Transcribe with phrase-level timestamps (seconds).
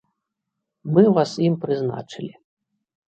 [0.95, 2.31] Мы вас ім прызначылі.